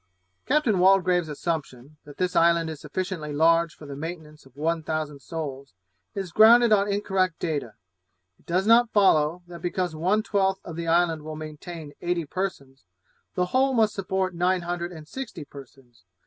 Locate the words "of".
4.47-4.57, 10.65-10.75